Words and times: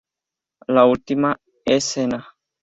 La 0.67 0.85
última 0.87 1.39
es 1.63 1.83
cena. 1.83 2.35